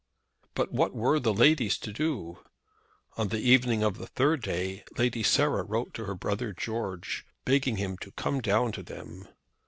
But 0.55 0.71
what 0.71 0.95
were 0.95 1.19
the 1.19 1.31
ladies 1.31 1.77
to 1.77 1.93
do? 1.93 2.39
On 3.17 3.27
the 3.27 3.37
evening 3.39 3.83
of 3.83 3.99
the 3.99 4.07
third 4.07 4.41
day 4.41 4.83
Lady 4.97 5.21
Sarah 5.21 5.61
wrote 5.61 5.93
to 5.93 6.05
her 6.05 6.15
brother 6.15 6.53
George, 6.53 7.23
begging 7.45 7.77
him 7.77 7.99
to 7.99 8.11
come 8.13 8.41
down 8.41 8.71
to 8.71 8.81
them. 8.81 9.27